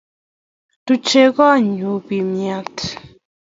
Tuche 0.85 1.21
konnyu 1.35 1.91
bimait 2.07 2.77